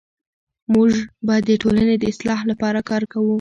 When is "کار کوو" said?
2.89-3.29